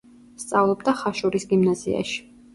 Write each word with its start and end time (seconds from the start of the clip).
სწავლობდა 0.43 0.95
ხაშურის 1.03 1.47
გიმნაზიაში. 1.53 2.19